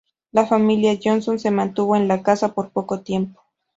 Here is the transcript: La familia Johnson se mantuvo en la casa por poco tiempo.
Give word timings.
La 0.31 0.47
familia 0.47 0.97
Johnson 0.99 1.37
se 1.37 1.51
mantuvo 1.51 1.95
en 1.95 2.07
la 2.07 2.23
casa 2.23 2.55
por 2.55 2.71
poco 2.71 3.01
tiempo. 3.01 3.39